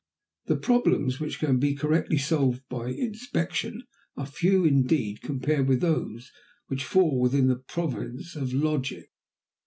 The 0.47 0.55
problems 0.55 1.19
which 1.19 1.37
can 1.37 1.59
be 1.59 1.75
correctly 1.75 2.17
solved 2.17 2.63
by 2.69 2.87
inspection 2.89 3.83
are 4.17 4.25
few 4.25 4.65
indeed 4.65 5.21
compared 5.21 5.67
with 5.67 5.81
those 5.81 6.31
which 6.69 6.83
fall 6.85 7.19
within 7.19 7.45
the 7.49 7.57
province 7.57 8.35
of 8.35 8.51
logic. 8.51 9.11